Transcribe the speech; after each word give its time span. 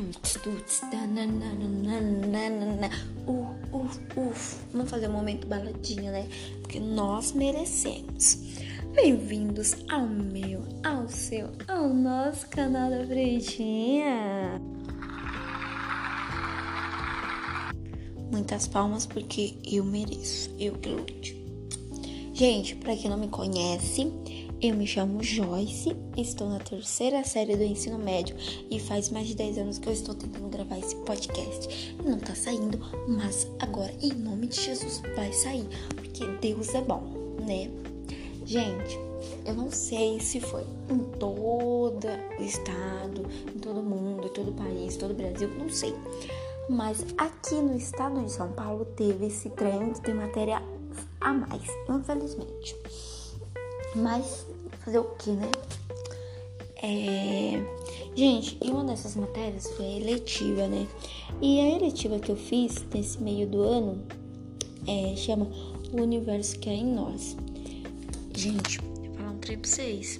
tuts, 0.00 0.32
tuts, 0.42 0.80
dananana, 0.90 2.88
uf, 3.26 3.48
uf, 3.72 4.00
uf. 4.16 4.56
Vamos 4.72 4.90
fazer 4.90 5.08
um 5.08 5.12
momento 5.12 5.46
baladinha, 5.46 6.10
né? 6.10 6.26
Porque 6.62 6.80
nós 6.80 7.32
merecemos. 7.32 8.38
Bem-vindos 8.94 9.76
ao 9.90 10.06
meu, 10.06 10.62
ao 10.82 11.06
seu, 11.08 11.50
ao 11.68 11.88
nosso 11.90 12.48
canal 12.48 12.90
da 12.90 13.04
Pretinha. 13.04 14.60
Muitas 18.32 18.66
palmas 18.66 19.04
porque 19.06 19.58
eu 19.70 19.84
mereço, 19.84 20.50
eu 20.58 20.78
que 20.78 20.88
lute. 20.88 21.39
Gente, 22.40 22.74
para 22.74 22.96
quem 22.96 23.10
não 23.10 23.18
me 23.18 23.28
conhece, 23.28 24.10
eu 24.62 24.74
me 24.74 24.86
chamo 24.86 25.22
Joyce, 25.22 25.94
estou 26.16 26.48
na 26.48 26.58
terceira 26.58 27.22
série 27.22 27.54
do 27.54 27.62
ensino 27.62 27.98
médio 27.98 28.34
e 28.70 28.80
faz 28.80 29.10
mais 29.10 29.28
de 29.28 29.34
10 29.34 29.58
anos 29.58 29.78
que 29.78 29.86
eu 29.86 29.92
estou 29.92 30.14
tentando 30.14 30.48
gravar 30.48 30.78
esse 30.78 30.96
podcast. 30.96 31.94
Não 32.02 32.18
tá 32.18 32.34
saindo, 32.34 32.80
mas 33.06 33.46
agora, 33.58 33.92
em 34.00 34.14
nome 34.14 34.46
de 34.46 34.58
Jesus, 34.58 35.02
vai 35.14 35.30
sair, 35.34 35.68
porque 35.94 36.26
Deus 36.40 36.74
é 36.74 36.80
bom, 36.80 37.02
né? 37.46 37.70
Gente, 38.46 38.98
eu 39.44 39.52
não 39.52 39.70
sei 39.70 40.18
se 40.18 40.40
foi 40.40 40.64
em 40.88 40.98
todo 41.18 42.06
o 42.38 42.42
estado, 42.42 43.20
em 43.54 43.58
todo 43.58 43.82
mundo, 43.82 44.28
em 44.28 44.32
todo 44.32 44.48
o 44.48 44.54
país, 44.54 44.96
todo 44.96 45.10
o 45.10 45.14
Brasil, 45.14 45.50
não 45.58 45.68
sei. 45.68 45.94
Mas 46.70 47.04
aqui 47.18 47.56
no 47.56 47.76
estado 47.76 48.24
de 48.24 48.32
São 48.32 48.50
Paulo 48.52 48.86
teve 48.96 49.26
esse 49.26 49.50
trem 49.50 49.92
de 49.92 50.14
matéria 50.14 50.62
a 51.20 51.32
mais, 51.32 51.62
infelizmente. 51.88 52.76
Mas 53.94 54.46
fazer 54.84 54.98
o 54.98 55.04
que, 55.16 55.30
né? 55.30 55.50
É... 56.82 57.62
Gente, 58.14 58.58
e 58.62 58.70
uma 58.70 58.84
dessas 58.84 59.14
matérias 59.14 59.68
foi 59.76 59.84
a 59.84 59.96
eletiva, 59.98 60.66
né? 60.66 60.86
E 61.40 61.60
a 61.60 61.76
eletiva 61.76 62.18
que 62.18 62.30
eu 62.30 62.36
fiz 62.36 62.84
nesse 62.92 63.22
meio 63.22 63.46
do 63.46 63.62
ano 63.62 64.02
é, 64.86 65.14
chama 65.16 65.46
O 65.92 66.00
Universo 66.00 66.58
que 66.58 66.68
é 66.68 66.74
em 66.74 66.92
Nós. 66.92 67.36
Gente, 68.34 68.78
vou 68.78 69.14
falar 69.14 69.30
um 69.30 69.38
trem 69.38 69.58
pra 69.58 69.70
vocês. 69.70 70.18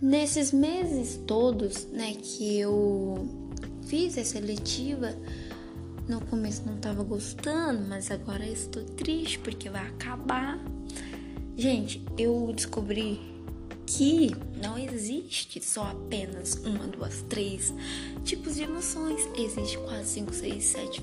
Nesses 0.00 0.52
meses 0.52 1.20
todos, 1.26 1.86
né, 1.86 2.14
que 2.14 2.58
eu 2.58 3.28
fiz 3.86 4.16
essa 4.16 4.38
eletiva, 4.38 5.12
no 6.08 6.20
começo 6.22 6.62
não 6.66 6.78
tava 6.78 7.02
gostando, 7.02 7.86
mas 7.86 8.10
agora 8.10 8.46
estou 8.46 8.82
triste 8.82 9.38
porque 9.38 9.68
vai 9.68 9.86
acabar. 9.86 10.58
Gente, 11.56 12.02
eu 12.16 12.50
descobri 12.54 13.20
que 13.86 14.30
não 14.62 14.78
existe 14.78 15.62
só 15.62 15.84
apenas 15.84 16.54
uma, 16.64 16.86
duas, 16.86 17.22
três 17.28 17.72
tipos 18.24 18.56
de 18.56 18.62
emoções. 18.62 19.28
Existe 19.36 19.78
quase 19.78 20.06
cinco, 20.06 20.32
seis, 20.34 20.64
sete. 20.64 21.02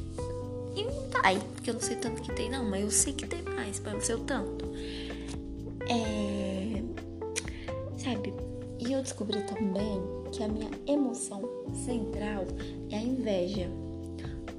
E 0.76 0.84
não 0.84 1.10
tá 1.10 1.22
aí, 1.24 1.40
porque 1.54 1.70
eu 1.70 1.76
não 1.76 1.82
sei 1.82 1.96
tanto 1.98 2.22
que 2.22 2.34
tem, 2.34 2.50
não, 2.50 2.66
mas 2.70 2.82
eu 2.82 2.92
sei 2.92 3.14
que 3.14 3.28
tem 3.28 3.42
mais, 3.44 3.80
mas 3.80 3.94
não 3.94 4.02
sei 4.02 4.16
o 4.16 4.20
tanto. 4.20 4.66
É. 5.88 6.84
Sabe? 7.98 8.34
E 8.80 8.92
eu 8.92 9.02
descobri 9.02 9.42
também 9.44 10.02
que 10.32 10.44
a 10.44 10.48
minha 10.48 10.70
emoção 10.86 11.42
central 11.86 12.46
é 12.90 12.98
a 12.98 13.02
inveja. 13.02 13.70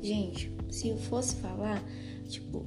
Gente, 0.06 0.52
se 0.70 0.86
eu 0.86 0.96
fosse 0.96 1.34
falar, 1.34 1.82
tipo, 2.28 2.60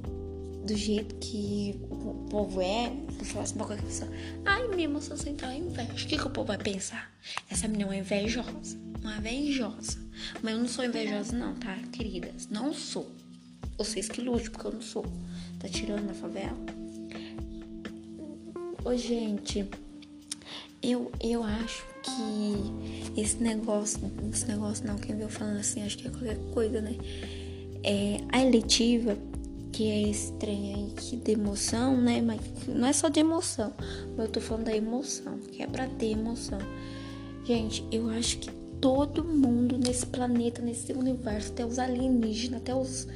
do 0.66 0.76
jeito 0.76 1.14
que 1.14 1.74
o 1.88 2.26
povo 2.28 2.60
é, 2.60 2.92
se 3.18 3.32
falasse 3.32 3.54
uma 3.54 3.64
coisa 3.64 3.82
pessoa, 3.82 4.10
ai, 4.44 4.68
minha 4.68 4.84
emoção 4.84 5.16
central 5.16 5.50
é 5.50 5.56
inveja. 5.56 5.90
O 5.90 5.96
que, 6.06 6.18
que 6.18 6.26
o 6.26 6.28
povo 6.28 6.48
vai 6.48 6.58
pensar? 6.58 7.10
Essa 7.48 7.66
menina 7.66 7.96
é 7.96 8.00
invejosa. 8.00 8.76
Uma 9.00 9.16
invejosa. 9.16 9.98
Mas 10.42 10.52
eu 10.52 10.60
não 10.60 10.68
sou 10.68 10.84
invejosa, 10.84 11.34
não, 11.34 11.54
tá, 11.54 11.78
queridas? 11.90 12.46
Não 12.50 12.74
sou. 12.74 13.10
Vocês 13.78 14.06
que 14.06 14.20
lutem, 14.20 14.50
porque 14.50 14.66
eu 14.66 14.72
não 14.72 14.82
sou. 14.82 15.06
Tá 15.58 15.66
tirando 15.66 16.08
na 16.08 16.12
favela? 16.12 16.58
Ô, 18.84 18.94
gente, 18.98 19.66
eu, 20.82 21.10
eu 21.22 21.42
acho 21.42 21.84
que 22.02 23.20
esse 23.20 23.36
negócio, 23.36 24.00
esse 24.32 24.46
negócio 24.46 24.86
não, 24.86 24.96
quem 24.96 25.16
viu 25.16 25.28
falando 25.28 25.58
assim, 25.58 25.82
acho 25.82 25.98
que 25.98 26.06
é 26.06 26.10
qualquer 26.10 26.38
coisa, 26.52 26.80
né? 26.80 26.96
É, 27.82 28.20
a 28.30 28.42
eletiva 28.42 29.16
que 29.72 29.88
é 29.88 30.02
estranha 30.02 30.76
aí, 30.76 30.92
que 30.96 31.16
de 31.16 31.32
emoção, 31.32 31.96
né? 32.00 32.20
Mas 32.20 32.40
não 32.66 32.88
é 32.88 32.92
só 32.92 33.08
de 33.08 33.20
emoção, 33.20 33.72
mas 34.16 34.26
eu 34.26 34.32
tô 34.32 34.40
falando 34.40 34.64
da 34.64 34.76
emoção, 34.76 35.38
que 35.38 35.62
é 35.62 35.66
pra 35.66 35.86
ter 35.86 36.12
emoção. 36.12 36.58
Gente, 37.44 37.84
eu 37.92 38.08
acho 38.10 38.38
que 38.38 38.50
todo 38.80 39.24
mundo 39.24 39.78
nesse 39.78 40.06
planeta, 40.06 40.62
nesse 40.62 40.92
universo, 40.92 41.52
até 41.52 41.64
os 41.64 41.78
alienígenas, 41.78 42.60
até 42.60 42.74
os. 42.74 43.06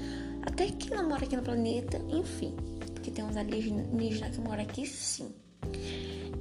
Até 0.42 0.66
quem 0.66 0.91
não 0.91 1.08
mora 1.08 1.25
aqui 1.25 1.36
no 1.36 1.42
planeta, 1.42 2.00
enfim. 2.08 2.54
Porque 2.92 3.10
tem 3.10 3.25
uns 3.25 3.36
alienígenas 3.36 4.34
que 4.34 4.41
moram 4.41 4.62
aqui 4.62 4.86
sim. 4.86 5.28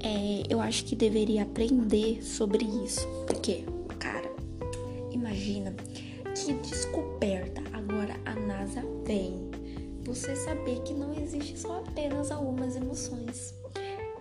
É, 0.03 0.44
eu 0.50 0.59
acho 0.59 0.84
que 0.86 0.96
deveria 0.96 1.44
aprender 1.44 2.22
sobre 2.22 2.66
isso. 2.66 3.08
Porque, 3.25 3.64
cara, 4.00 4.30
imagina 5.12 5.74
que 6.36 6.53
descoberta 6.53 7.62
agora 7.72 8.19
a 8.25 8.36
NASA 8.36 8.84
vem 9.06 9.50
você 10.03 10.36
saber 10.36 10.81
que 10.81 10.94
não 10.94 11.14
existe 11.14 11.58
só 11.58 11.80
apenas 11.80 12.31
algumas 12.31 12.75
emoções. 12.75 13.53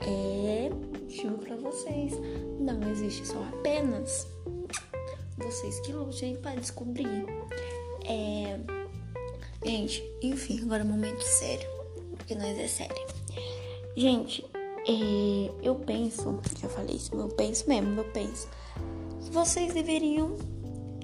É, 0.01 0.71
juro 1.09 1.39
pra 1.39 1.57
vocês, 1.57 2.13
não 2.61 2.81
existe 2.91 3.27
só 3.27 3.43
apenas. 3.43 4.27
Vocês 5.39 5.81
que 5.81 5.93
lutem 5.93 6.37
para 6.37 6.61
descobrir. 6.61 7.27
É, 8.05 8.59
gente, 9.65 10.03
enfim, 10.23 10.61
agora 10.63 10.83
é 10.83 10.87
um 10.87 10.89
momento 10.89 11.23
sério, 11.23 11.69
porque 12.17 12.35
nós 12.35 12.57
é 12.59 12.69
sério. 12.69 13.07
Gente, 13.97 14.42
é, 14.87 15.51
eu 15.63 15.75
penso, 15.77 16.41
já 16.61 16.69
falei 16.69 16.97
isso, 16.97 17.15
eu 17.15 17.29
penso 17.29 17.69
mesmo, 17.69 18.01
eu 18.01 18.05
penso 18.05 18.49
que 19.25 19.31
vocês 19.31 19.73
deveriam 19.75 20.37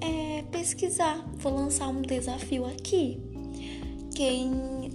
é, 0.01 0.43
pesquisar. 0.51 1.25
Vou 1.37 1.53
lançar 1.53 1.87
um 1.87 2.01
desafio 2.01 2.65
aqui 2.65 3.21
quem 4.19 4.91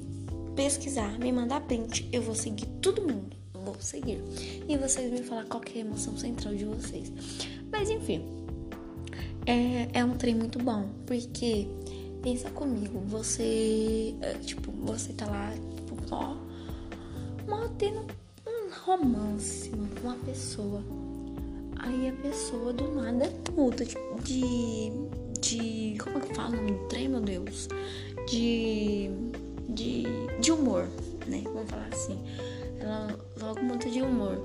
pesquisar, 0.54 1.18
me 1.18 1.32
mandar 1.32 1.62
print, 1.62 2.06
eu 2.12 2.20
vou 2.20 2.34
seguir 2.34 2.66
todo 2.82 3.00
mundo. 3.00 3.34
Vou 3.54 3.74
seguir. 3.80 4.22
E 4.68 4.76
vocês 4.76 5.10
me 5.10 5.22
falar 5.22 5.46
qual 5.46 5.62
é 5.74 5.78
a 5.78 5.80
emoção 5.80 6.14
central 6.18 6.54
de 6.54 6.66
vocês. 6.66 7.10
Mas 7.72 7.88
enfim, 7.88 8.22
é, 9.46 9.98
é 9.98 10.04
um 10.04 10.14
trem 10.18 10.34
muito 10.34 10.58
bom. 10.58 10.90
Porque, 11.06 11.66
pensa 12.22 12.50
comigo, 12.50 13.00
você. 13.06 14.14
É, 14.20 14.34
tipo, 14.34 14.70
você 14.72 15.14
tá 15.14 15.24
lá, 15.24 15.54
tipo, 15.74 15.96
ó. 16.10 16.36
Mó 17.48 17.66
romance 18.84 19.70
com 19.70 20.08
uma 20.08 20.16
pessoa. 20.24 20.82
Aí 21.76 22.08
a 22.08 22.12
pessoa 22.12 22.72
do 22.72 22.94
nada 22.94 23.30
muda 23.54 23.84
tipo, 23.84 24.20
de. 24.22 24.90
de. 25.40 25.98
Como 25.98 26.18
é 26.18 26.20
que 26.20 26.34
fala 26.34 26.50
o 26.50 26.56
nome 26.56 26.72
do 26.72 26.88
trem, 26.88 27.08
meu 27.08 27.20
Deus? 27.20 27.68
de, 28.26 29.10
de, 29.68 30.04
de 30.40 30.52
humor, 30.52 30.88
né? 31.26 31.42
Vamos 31.44 31.70
falar 31.70 31.88
assim. 31.92 32.18
Ela 32.78 33.18
logo 33.40 33.62
muda 33.62 33.88
de 33.88 34.02
humor. 34.02 34.38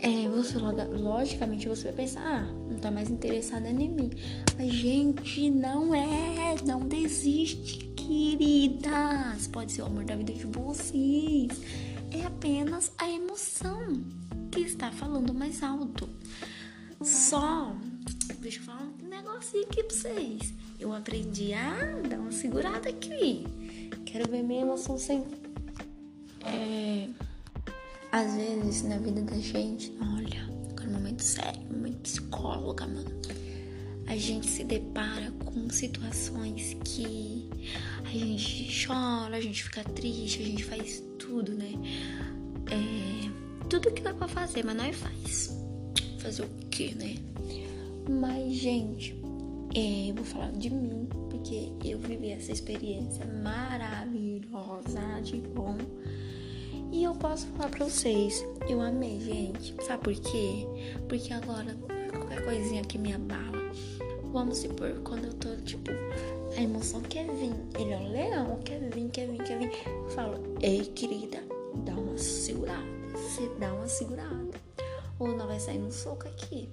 É, 0.00 0.28
você 0.28 0.58
logicamente 0.58 1.68
você 1.68 1.84
vai 1.84 1.92
pensar, 1.92 2.22
ah, 2.24 2.52
não 2.68 2.76
tá 2.78 2.90
mais 2.90 3.08
interessada 3.08 3.68
em 3.68 3.88
mim. 3.88 4.10
Mas, 4.58 4.72
gente, 4.72 5.50
não 5.50 5.94
é. 5.94 6.56
Não 6.66 6.80
desiste, 6.80 7.86
queridas. 7.96 9.46
Pode 9.52 9.72
ser 9.72 9.82
o 9.82 9.86
amor 9.86 10.04
da 10.04 10.16
vida 10.16 10.32
de 10.32 10.44
vocês. 10.46 11.60
É 12.12 12.26
apenas 12.26 12.92
a 12.98 13.08
emoção 13.08 14.04
que 14.50 14.60
está 14.60 14.90
falando 14.92 15.32
mais 15.32 15.62
alto. 15.62 16.08
Só, 17.02 17.74
deixa 18.38 18.60
eu 18.60 18.64
falar 18.64 18.82
um 18.82 19.08
negocinho 19.08 19.64
aqui 19.64 19.82
pra 19.82 19.96
vocês 19.96 20.62
eu 20.82 20.92
aprendi 20.92 21.54
a 21.54 21.74
dar 22.08 22.18
uma 22.18 22.32
segurada 22.32 22.88
aqui. 22.88 23.46
Quero 24.04 24.28
ver 24.28 24.42
minha 24.42 24.62
emoção 24.62 24.98
sem. 24.98 25.24
É. 26.44 27.08
Às 28.10 28.34
vezes 28.34 28.82
na 28.82 28.98
vida 28.98 29.22
da 29.22 29.38
gente, 29.38 29.92
olha, 30.00 30.42
agora 30.70 30.88
um 30.88 30.92
momento 30.94 31.22
sério, 31.22 31.60
um 31.70 31.76
momento 31.76 31.98
psicóloga, 32.00 32.86
mano. 32.86 33.10
A 34.08 34.16
gente 34.16 34.48
se 34.48 34.64
depara 34.64 35.30
com 35.44 35.70
situações 35.70 36.76
que 36.84 37.48
a 38.04 38.10
gente 38.10 38.84
chora, 38.84 39.36
a 39.36 39.40
gente 39.40 39.62
fica 39.62 39.84
triste, 39.84 40.42
a 40.42 40.44
gente 40.44 40.64
faz 40.64 41.02
tudo, 41.22 41.52
né? 41.52 41.72
É, 42.70 43.68
tudo 43.68 43.90
que 43.92 44.02
dá 44.02 44.12
pra 44.12 44.28
fazer, 44.28 44.64
mas 44.64 44.76
nós 44.76 44.96
faz. 44.96 45.62
Fazer 46.18 46.42
o 46.42 46.48
quê, 46.70 46.94
né? 46.96 47.16
Mas, 48.08 48.54
gente, 48.54 49.14
é, 49.74 50.10
eu 50.10 50.14
vou 50.14 50.24
falar 50.24 50.52
de 50.52 50.70
mim, 50.70 51.08
porque 51.30 51.72
eu 51.84 51.98
vivi 51.98 52.30
essa 52.30 52.52
experiência 52.52 53.24
maravilhosa 53.42 55.00
de 55.22 55.36
bom. 55.36 55.76
E 56.92 57.04
eu 57.04 57.14
posso 57.14 57.46
falar 57.48 57.70
pra 57.70 57.86
vocês, 57.86 58.44
eu 58.68 58.80
amei, 58.80 59.18
gente. 59.20 59.74
Sabe 59.84 60.02
por 60.02 60.14
quê? 60.14 60.66
Porque 61.08 61.32
agora, 61.32 61.74
qualquer 62.10 62.44
coisinha 62.44 62.82
que 62.82 62.98
me 62.98 63.14
abala, 63.14 63.72
vamos 64.32 64.58
supor, 64.58 65.00
quando 65.02 65.26
eu 65.26 65.34
tô, 65.34 65.56
tipo, 65.64 65.90
a 66.56 66.62
emoção 66.62 67.00
quer 67.02 67.26
vir, 67.34 67.54
ele 67.78 67.92
é 67.92 67.96
um 67.96 68.12
leão, 68.12 68.58
quer 68.64 68.80
vir, 68.90 69.08
quer 69.10 69.26
vir, 69.26 69.42
quer 69.42 69.58
vir. 69.58 69.70
Eu 69.86 70.10
falo, 70.10 70.38
ei, 70.60 70.84
querida, 70.84 71.42
dá 71.84 71.94
uma 71.94 72.18
segurada. 72.18 72.82
Você 73.12 73.48
dá 73.58 73.72
uma 73.72 73.86
segurada. 73.86 74.50
Ou 75.18 75.28
não 75.28 75.46
vai 75.46 75.60
sair 75.60 75.78
no 75.78 75.92
soco 75.92 76.26
aqui. 76.28 76.68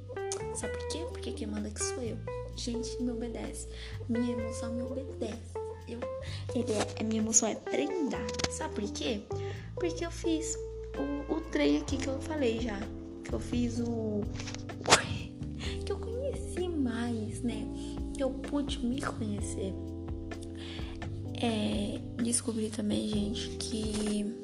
Sabe 0.54 0.74
por 0.74 0.88
quê? 0.88 1.06
Porque 1.10 1.32
quem 1.32 1.48
manda 1.48 1.70
que 1.70 1.84
sou 1.84 2.02
eu. 2.02 2.18
Gente, 2.56 3.02
me 3.02 3.12
obedece. 3.12 3.68
Minha 4.08 4.34
emoção 4.34 4.74
me 4.74 4.84
obedece. 4.84 5.54
Eu, 5.88 6.00
ele 6.54 6.72
é, 6.74 7.02
a 7.02 7.04
minha 7.04 7.22
emoção 7.22 7.50
é 7.50 7.56
prendada. 7.56 8.26
Sabe 8.50 8.76
por 8.76 8.92
quê? 8.92 9.22
Porque 9.76 10.06
eu 10.06 10.12
fiz 10.12 10.58
o, 10.98 11.34
o 11.34 11.42
trem 11.42 11.78
aqui 11.78 11.98
que 11.98 12.08
eu 12.08 12.20
falei 12.22 12.60
já. 12.60 12.80
Que 13.24 13.34
eu 13.34 13.40
fiz 13.40 13.80
o. 13.80 14.22
Que 15.86 15.92
eu 15.92 16.00
conheci 16.00 16.68
mais, 16.68 17.42
né? 17.42 17.66
Eu 18.20 18.30
pude 18.30 18.86
me 18.86 19.02
conhecer. 19.02 19.74
É, 21.42 22.00
descobri 22.22 22.70
também, 22.70 23.08
gente, 23.08 23.50
que 23.58 24.36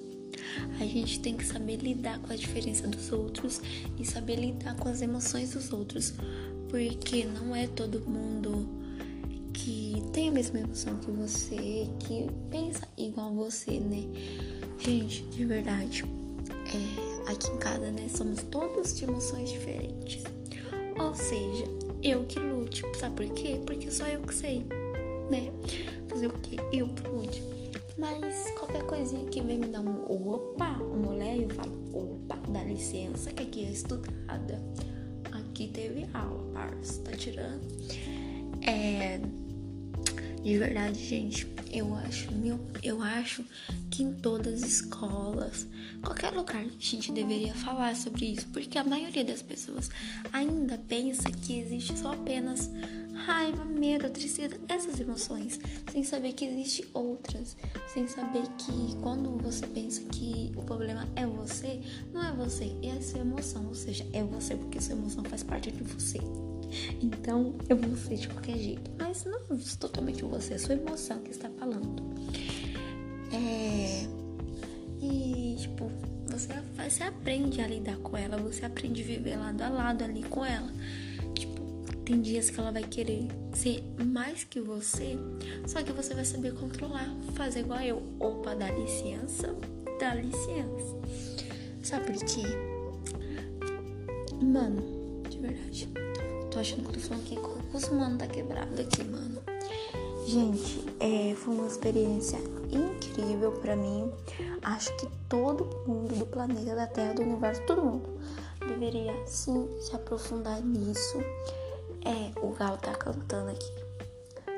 a 0.80 0.86
gente 0.86 1.20
tem 1.20 1.36
que 1.36 1.46
saber 1.46 1.78
lidar 1.78 2.20
com 2.20 2.32
a 2.32 2.36
diferença 2.36 2.88
dos 2.88 3.12
outros 3.12 3.62
e 4.00 4.06
saber 4.06 4.38
lidar 4.38 4.76
com 4.78 4.88
as 4.88 5.02
emoções 5.02 5.54
dos 5.54 5.74
outros, 5.74 6.14
porque 6.70 7.26
não 7.26 7.56
é 7.56 7.68
todo 7.68 8.00
mundo 8.10 8.68
que 9.54 10.02
tem 10.14 10.30
a 10.30 10.32
mesma 10.32 10.60
emoção 10.60 10.98
que 10.98 11.12
você, 11.12 11.90
que 12.00 12.28
pensa 12.50 12.88
igual 12.98 13.34
você, 13.34 13.80
né? 13.80 14.04
Gente, 14.80 15.24
de 15.24 15.46
verdade, 15.46 16.06
é, 16.66 17.32
aqui 17.32 17.52
em 17.52 17.58
casa, 17.58 17.92
né, 17.92 18.08
somos 18.10 18.42
todos 18.44 18.96
de 18.96 19.04
emoções 19.06 19.50
diferentes. 19.50 20.24
Ou 20.98 21.14
seja, 21.14 21.85
eu 22.06 22.24
que 22.26 22.40
lute, 22.40 22.84
sabe 23.00 23.16
por 23.16 23.36
quê? 23.36 23.60
Porque 23.66 23.90
só 23.90 24.06
eu 24.08 24.22
que 24.22 24.34
sei, 24.34 24.60
né? 25.30 25.52
Fazer 26.08 26.28
o 26.28 26.34
que? 26.34 26.58
Eu 26.72 26.88
que 26.90 27.08
lute. 27.08 27.44
Mas 27.98 28.52
qualquer 28.52 28.84
coisinha 28.84 29.26
que 29.26 29.42
vem 29.42 29.58
me 29.58 29.68
dar 29.68 29.82
um 29.82 30.04
opa, 30.06 30.78
um 30.84 31.08
olé, 31.08 31.38
eu 31.44 31.50
falo, 31.50 31.72
opa, 31.94 32.38
dá 32.50 32.64
licença, 32.64 33.32
que 33.32 33.42
aqui 33.42 33.66
é 33.66 33.72
estudada. 33.72 34.62
Aqui 35.32 35.68
teve 35.70 36.06
aula, 36.14 36.44
parça, 36.54 37.02
tá 37.02 37.12
tirando? 37.18 37.66
É 38.62 39.20
de 40.46 40.60
verdade, 40.60 41.04
gente, 41.04 41.48
eu 41.74 41.96
acho, 41.96 42.32
meu, 42.32 42.60
eu 42.84 43.02
acho 43.02 43.44
que 43.90 44.04
em 44.04 44.14
todas 44.14 44.62
as 44.62 44.74
escolas, 44.74 45.66
qualquer 46.04 46.32
lugar, 46.32 46.64
a 46.64 46.70
gente 46.80 47.12
deveria 47.12 47.56
falar 47.56 47.96
sobre 47.96 48.28
isso, 48.28 48.46
porque 48.54 48.78
a 48.78 48.84
maioria 48.84 49.26
das 49.26 49.42
pessoas 49.42 49.90
ainda 50.32 50.78
pensa 50.88 51.32
que 51.32 51.58
existe 51.58 51.98
só 51.98 52.14
apenas 52.14 52.70
raiva, 53.26 53.66
medo, 53.66 54.08
tristeza, 54.12 54.56
essas 54.70 55.00
emoções, 55.00 55.60
sem 55.92 56.04
saber 56.04 56.34
que 56.34 56.46
existe 56.46 56.88
outras, 56.94 57.58
sem 57.92 58.08
saber 58.08 58.44
que 58.60 58.96
quando 59.02 59.36
você 59.42 59.66
pensa 59.66 60.04
que 60.12 60.52
o 60.56 60.62
problema 60.62 61.10
é 61.16 61.26
você, 61.26 61.82
não 62.14 62.24
é 62.24 62.32
você, 62.34 62.72
é 62.84 62.92
a 62.92 63.02
sua 63.02 63.22
emoção, 63.22 63.66
ou 63.66 63.74
seja, 63.74 64.06
é 64.14 64.24
você 64.24 64.56
porque 64.56 64.80
sua 64.80 64.94
emoção 64.94 65.24
faz 65.24 65.42
parte 65.42 65.72
de 65.72 65.82
você. 65.82 66.20
Então, 67.02 67.56
eu 67.70 67.78
vou 67.78 67.96
ser 67.96 68.16
de 68.16 68.28
qualquer 68.28 68.58
jeito. 68.58 68.92
Mas 68.98 69.26
não 69.26 69.40
totalmente 69.80 70.24
você, 70.24 70.56
é 70.56 70.58
sua 70.58 70.76
emoção 70.76 71.20
que 71.20 71.32
está 71.32 71.50
falando. 71.50 72.04
É. 73.32 74.08
E, 75.02 75.56
tipo, 75.60 75.92
você, 76.28 76.54
você 76.76 77.04
aprende 77.04 77.62
a 77.62 77.68
lidar 77.68 77.98
com 77.98 78.18
ela, 78.18 78.38
você 78.38 78.66
aprende 78.66 79.02
a 79.02 79.06
viver 79.06 79.38
lado 79.38 79.62
a 79.62 79.70
lado 79.70 80.04
ali 80.04 80.24
com 80.24 80.46
ela. 80.46 80.72
Tipo, 81.34 81.62
tem 82.04 82.22
dias 82.22 82.50
que 82.50 82.60
ela 82.60 82.72
vai 82.72 82.84
querer 82.84 83.28
ser 83.54 83.84
mais 84.04 84.44
que 84.44 84.60
você, 84.60 85.18
só 85.68 85.82
que 85.82 85.92
você 85.92 86.14
vai 86.14 86.26
saber 86.26 86.54
controlar, 86.54 87.14
fazer 87.36 87.62
igual 87.62 87.82
eu. 87.82 88.02
Opa, 88.20 88.56
dá 88.56 88.72
licença, 88.72 89.56
dá 90.00 90.16
licença. 90.16 90.96
Sabe 91.84 92.06
por 92.06 92.26
quê? 92.26 92.44
Mano, 94.42 95.24
de 95.30 95.38
verdade 95.38 95.90
tô 96.56 96.62
achando 96.62 96.84
que 96.84 96.90
eu 96.90 96.94
tô 96.94 97.00
falando 97.10 97.24
aqui 97.26 97.36
com 97.36 97.78
os 97.78 97.90
mano 97.90 98.18
tá 98.18 98.28
quebrado 98.28 98.82
aqui, 98.82 99.04
mano. 99.04 99.42
Gente, 100.26 100.86
é, 101.02 101.36
foi 101.36 101.54
uma 101.54 101.68
experiência 101.68 102.40
incrível 102.72 103.52
para 103.52 103.76
mim. 103.76 104.10
Acho 104.62 104.96
que 104.96 105.06
todo 105.28 105.66
mundo 105.86 106.16
do 106.16 106.26
planeta, 106.26 106.74
da 106.74 106.88
Terra, 106.88 107.14
do 107.14 107.24
universo, 107.24 107.62
todo 107.64 107.84
mundo 107.84 108.10
deveria 108.70 109.14
sim 109.28 109.68
se 109.82 109.94
aprofundar 109.94 110.62
nisso. 110.62 111.18
É, 112.06 112.32
o 112.40 112.54
Gal 112.54 112.78
tá 112.78 112.94
cantando 112.94 113.52
aqui. 113.52 113.74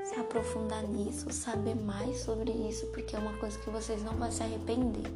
Se 0.05 0.19
aprofundar 0.19 0.83
nisso, 0.83 1.31
saber 1.31 1.75
mais 1.75 2.19
sobre 2.19 2.51
isso, 2.51 2.85
porque 2.87 3.15
é 3.15 3.19
uma 3.19 3.33
coisa 3.39 3.57
que 3.57 3.71
vocês 3.71 4.03
não 4.03 4.13
vão 4.13 4.31
se 4.31 4.43
arrepender. 4.43 5.11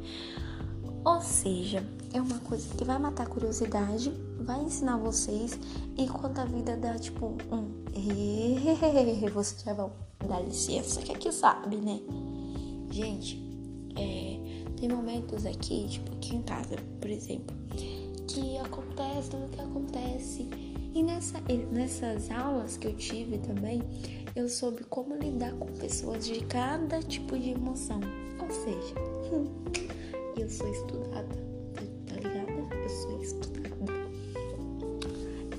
Ou 1.04 1.20
seja, 1.20 1.84
é 2.12 2.20
uma 2.20 2.38
coisa 2.40 2.68
que 2.74 2.84
vai 2.84 2.98
matar 2.98 3.24
a 3.24 3.26
curiosidade, 3.26 4.12
vai 4.40 4.62
ensinar 4.62 4.96
vocês 4.98 5.58
e 5.96 6.06
quando 6.08 6.38
a 6.38 6.44
vida 6.44 6.76
dá 6.76 6.98
tipo 6.98 7.36
um 7.50 7.82
você 9.32 9.56
já 9.64 9.74
vai 9.74 9.90
dar 10.26 10.40
licença, 10.40 11.00
que 11.02 11.12
aqui 11.12 11.30
sabe, 11.32 11.76
né? 11.76 12.00
Gente, 12.90 13.40
é, 13.96 14.64
tem 14.76 14.88
momentos 14.88 15.46
aqui, 15.46 15.86
tipo 15.88 16.12
aqui 16.14 16.36
em 16.36 16.42
casa, 16.42 16.76
por 17.00 17.10
exemplo, 17.10 17.56
que 18.26 18.56
acontece 18.58 19.30
tudo 19.30 19.48
que 19.50 19.60
acontece. 19.60 20.48
E 20.94 21.02
nessa, 21.02 21.40
nessas 21.70 22.30
aulas 22.30 22.76
que 22.76 22.86
eu 22.86 22.94
tive 22.94 23.38
também, 23.38 23.82
eu 24.36 24.48
soube 24.48 24.84
como 24.84 25.16
lidar 25.16 25.52
com 25.54 25.66
pessoas 25.66 26.26
de 26.26 26.40
cada 26.44 27.00
tipo 27.02 27.38
de 27.38 27.50
emoção. 27.50 28.00
Ou 28.38 28.50
seja, 28.50 28.94
eu 30.36 30.48
sou 30.50 30.70
estudada, 30.70 31.41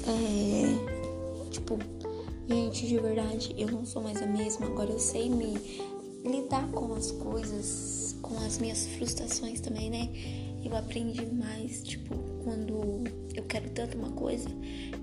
É. 0.07 1.49
Tipo, 1.49 1.77
gente, 2.47 2.87
de 2.87 2.97
verdade, 2.97 3.53
eu 3.57 3.69
não 3.71 3.85
sou 3.85 4.01
mais 4.01 4.21
a 4.21 4.25
mesma. 4.25 4.65
Agora 4.65 4.89
eu 4.89 4.99
sei 4.99 5.29
me 5.29 5.53
lidar 6.25 6.69
com 6.71 6.93
as 6.93 7.11
coisas, 7.11 8.15
com 8.21 8.37
as 8.37 8.57
minhas 8.57 8.87
frustrações 8.87 9.59
também, 9.59 9.89
né? 9.89 10.09
Eu 10.63 10.75
aprendi 10.75 11.25
mais, 11.25 11.83
tipo, 11.83 12.15
quando 12.43 13.03
eu 13.35 13.43
quero 13.43 13.69
tanto 13.71 13.97
uma 13.97 14.11
coisa 14.11 14.47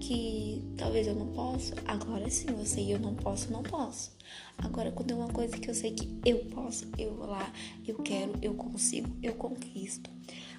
que 0.00 0.62
talvez 0.76 1.07
eu 1.07 1.14
não 1.14 1.26
possa. 1.28 1.75
Agora 1.85 2.28
sim, 2.30 2.49
eu 2.49 2.64
sei, 2.64 2.95
eu 2.95 2.99
não 2.99 3.14
posso, 3.14 3.52
não 3.52 3.62
posso. 3.62 4.12
Agora, 4.59 4.90
quando 4.90 5.11
é 5.11 5.14
uma 5.14 5.28
coisa 5.28 5.57
que 5.57 5.69
eu 5.69 5.75
sei 5.75 5.92
que 5.92 6.09
eu 6.25 6.38
posso, 6.47 6.88
eu 6.97 7.14
vou 7.14 7.26
lá, 7.26 7.52
eu 7.87 7.97
quero, 7.97 8.33
eu 8.40 8.54
consigo, 8.54 9.09
eu 9.23 9.35
conquisto. 9.35 10.11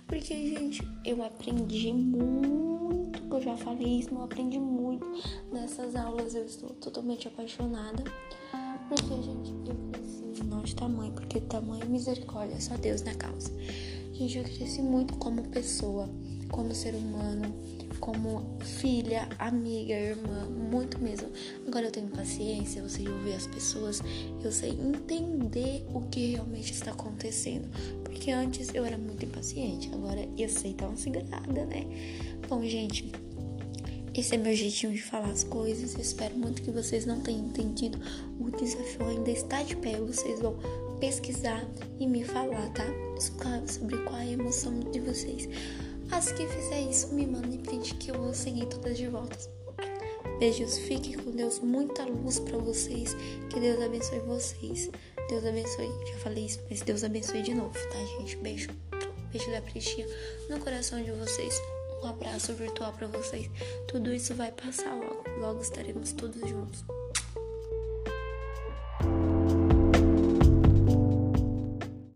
Porque, 0.07 0.33
gente, 0.33 0.81
eu 1.05 1.23
aprendi 1.23 1.93
muito, 1.93 3.21
eu 3.31 3.41
já 3.41 3.55
falei 3.57 3.99
isso, 3.99 4.09
eu 4.09 4.23
aprendi 4.23 4.59
muito 4.59 5.05
nessas 5.51 5.95
aulas, 5.95 6.35
eu 6.35 6.45
estou 6.45 6.69
totalmente 6.71 7.27
apaixonada. 7.27 8.03
Porque, 8.89 9.21
gente, 9.21 9.51
eu 9.69 9.75
cresci 9.91 10.43
não 10.43 10.61
de 10.61 10.75
tamanho, 10.75 11.13
porque 11.13 11.39
tamanho 11.41 11.83
é 11.83 11.87
misericórdia, 11.87 12.59
só 12.59 12.75
Deus 12.75 13.01
na 13.03 13.15
causa. 13.15 13.51
Gente, 14.13 14.37
eu 14.37 14.43
cresci 14.43 14.81
muito 14.81 15.15
como 15.15 15.47
pessoa, 15.47 16.09
como 16.51 16.75
ser 16.75 16.93
humano, 16.93 17.53
como 17.99 18.57
filha, 18.59 19.29
amiga, 19.39 19.93
irmã, 19.93 20.49
muito 20.49 20.99
mesmo. 20.99 21.29
Agora 21.67 21.85
eu 21.85 21.91
tenho 21.91 22.07
paciência, 22.07 22.79
eu 22.79 22.89
sei 22.89 23.07
ouvir 23.07 23.33
as 23.33 23.47
pessoas, 23.47 24.01
eu 24.43 24.51
sei 24.51 24.71
entender 24.71 25.85
o 25.93 26.01
que 26.01 26.31
realmente 26.31 26.73
está 26.73 26.91
acontecendo. 26.91 27.67
Porque 28.03 28.31
antes 28.31 28.73
eu 28.73 28.83
era 28.83 28.97
muito 28.97 29.23
impaciente, 29.23 29.89
agora 29.93 30.27
eu 30.37 30.49
sei 30.49 30.73
dar 30.73 30.87
uma 30.87 30.97
segurada, 30.97 31.65
né? 31.65 31.85
Bom, 32.49 32.63
gente, 32.63 33.11
esse 34.13 34.35
é 34.35 34.37
meu 34.37 34.53
jeitinho 34.53 34.91
de 34.91 35.01
falar 35.01 35.29
as 35.29 35.43
coisas. 35.43 35.93
Eu 35.93 36.01
espero 36.01 36.35
muito 36.37 36.61
que 36.61 36.71
vocês 36.71 37.05
não 37.05 37.21
tenham 37.21 37.45
entendido. 37.45 37.97
O 38.39 38.51
desafio 38.51 39.07
ainda 39.07 39.31
está 39.31 39.63
de 39.63 39.75
pé. 39.77 39.95
Vocês 40.01 40.39
vão 40.41 40.57
pesquisar 40.99 41.65
e 41.97 42.05
me 42.05 42.25
falar, 42.25 42.69
tá? 42.73 42.85
Sobre 43.67 43.97
qual 43.99 44.17
é 44.17 44.23
a 44.23 44.31
emoção 44.31 44.79
de 44.91 44.99
vocês. 44.99 45.47
As 46.11 46.31
que 46.31 46.45
fizer 46.47 46.81
isso, 46.81 47.13
me 47.13 47.25
mandem 47.25 47.59
print 47.59 47.95
que 47.95 48.11
eu 48.11 48.15
vou 48.15 48.33
seguir 48.33 48.65
todas 48.67 48.97
de 48.97 49.07
volta. 49.07 49.37
Beijos, 50.39 50.77
fiquem 50.77 51.13
com 51.13 51.31
Deus, 51.31 51.59
muita 51.59 52.03
luz 52.03 52.39
para 52.39 52.57
vocês. 52.57 53.15
Que 53.49 53.59
Deus 53.59 53.81
abençoe 53.81 54.19
vocês. 54.19 54.89
Deus 55.29 55.45
abençoe. 55.45 55.89
Já 56.07 56.17
falei 56.19 56.45
isso, 56.45 56.59
mas 56.69 56.81
Deus 56.81 57.03
abençoe 57.03 57.41
de 57.41 57.53
novo, 57.53 57.73
tá, 57.73 58.05
gente? 58.17 58.35
Beijo. 58.37 58.69
Beijo 59.31 59.49
da 59.51 59.61
Pristinha 59.61 60.07
no 60.49 60.59
coração 60.59 61.01
de 61.01 61.11
vocês. 61.11 61.61
Um 62.03 62.07
abraço 62.07 62.53
virtual 62.53 62.91
para 62.93 63.07
vocês. 63.07 63.49
Tudo 63.87 64.13
isso 64.13 64.33
vai 64.33 64.51
passar 64.51 64.93
logo. 64.93 65.23
Logo 65.39 65.61
estaremos 65.61 66.11
todos 66.11 66.41
juntos. 66.49 66.83